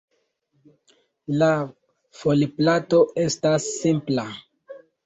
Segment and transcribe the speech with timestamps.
[1.41, 1.51] La
[2.23, 4.31] foliplato estas simpla.